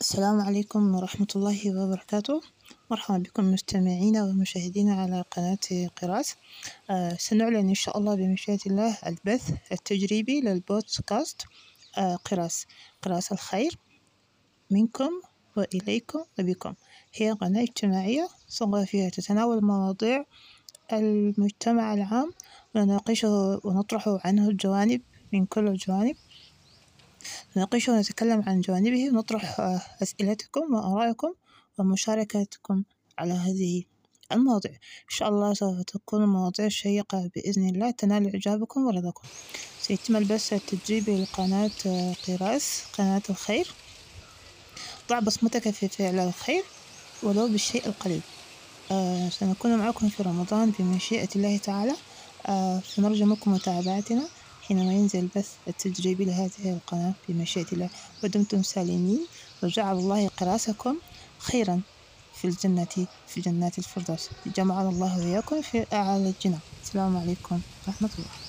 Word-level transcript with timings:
السلام 0.00 0.40
عليكم 0.40 0.94
ورحمة 0.94 1.26
الله 1.36 1.60
وبركاته. 1.76 2.40
مرحبا 2.90 3.18
بكم 3.18 3.44
مستمعينا 3.52 4.24
ومشاهدينا 4.24 4.94
على 4.94 5.24
قناة 5.30 5.88
قراس 6.02 6.34
آه 6.90 7.16
سنعلن 7.18 7.68
إن 7.68 7.74
شاء 7.74 7.98
الله 7.98 8.14
بمشيئة 8.14 8.58
الله 8.66 8.98
البث 9.06 9.50
التجريبي 9.72 10.40
للبودكاست 10.40 11.42
آه 11.98 12.16
قراس 13.02 13.32
الخير 13.32 13.78
منكم 14.70 15.10
وإليكم 15.56 16.24
وبكم. 16.38 16.74
هي 17.14 17.32
قناة 17.32 17.62
اجتماعية 17.62 18.28
ثقافية 18.50 19.08
تتناول 19.08 19.64
مواضيع 19.64 20.24
المجتمع 20.92 21.94
العام 21.94 22.32
ونناقشه 22.74 23.60
ونطرح 23.64 24.08
عنه 24.24 24.48
الجوانب 24.48 25.00
من 25.32 25.46
كل 25.46 25.68
الجوانب. 25.68 26.16
نناقشه 27.56 27.92
ونتكلم 27.92 28.42
عن 28.46 28.60
جوانبه 28.60 29.08
ونطرح 29.08 29.60
أسئلتكم 30.02 30.74
وآرائكم 30.74 31.34
ومشاركاتكم 31.78 32.82
على 33.18 33.32
هذه 33.32 33.84
المواضيع. 34.32 34.72
إن 34.72 35.16
شاء 35.16 35.28
الله 35.28 35.54
سوف 35.54 35.82
تكون 35.82 36.22
المواضيع 36.22 36.68
شيقة 36.68 37.30
بإذن 37.34 37.68
الله. 37.68 37.90
تنال 37.90 38.32
إعجابكم 38.32 38.86
ورضاكم. 38.86 39.22
سيتم 39.80 40.16
البث 40.16 40.52
التدريبي 40.52 41.22
لقناة 41.22 41.70
قراس 42.28 42.82
قناة 42.98 43.22
الخير. 43.30 43.74
ضع 45.08 45.18
بصمتك 45.18 45.70
في 45.70 45.88
فعل 45.88 46.18
الخير 46.18 46.64
ولو 47.22 47.48
بالشيء 47.48 47.86
القليل. 47.86 48.20
آه 48.90 49.28
سنكون 49.28 49.76
معكم 49.76 50.08
في 50.08 50.22
رمضان 50.22 50.72
بمشيئة 50.78 51.28
الله 51.36 51.56
تعالى. 51.56 51.94
آه 52.46 52.78
فنرجو 52.78 53.24
منكم 53.24 53.52
متابعتنا. 53.52 54.28
حينما 54.68 54.92
ينزل 54.92 55.18
البث 55.18 55.50
التدريبي 55.68 56.24
لهذه 56.24 56.50
القناة 56.66 57.12
بمشيئة 57.28 57.66
الله. 57.72 57.90
ودمتم 58.24 58.62
سالمين. 58.62 59.26
وجعل 59.62 59.98
الله 59.98 60.28
قراسكم 60.28 60.96
خيرا 61.38 61.80
في 62.34 62.44
الجنة 62.44 63.06
في 63.28 63.40
جنات 63.40 63.78
الفردوس. 63.78 64.30
جمعنا 64.56 64.88
الله 64.88 65.18
وإياكم 65.18 65.62
في 65.62 65.86
أعلى 65.92 66.28
الجنة. 66.28 66.58
السلام 66.84 67.16
عليكم 67.16 67.60
ورحمة 67.86 68.10
الله. 68.18 68.45